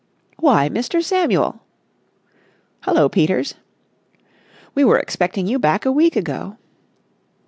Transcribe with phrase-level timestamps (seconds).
[0.39, 1.03] "Why, Mr.
[1.03, 1.59] Samuel!"
[2.85, 3.53] "Hullo, Peters!"
[4.73, 6.57] "We were expecting you back a week ago."